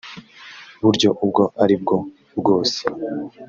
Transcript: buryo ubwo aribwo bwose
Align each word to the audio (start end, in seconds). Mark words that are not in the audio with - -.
buryo 0.83 1.09
ubwo 1.23 1.43
aribwo 1.63 1.95
bwose 2.39 2.79